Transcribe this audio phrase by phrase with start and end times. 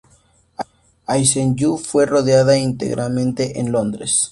[1.17, 4.19] I See You fue rodada íntegramente en Londres.